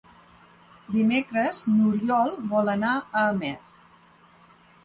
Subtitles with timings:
[0.93, 3.55] Dimecres n'Oriol vol anar a Amer.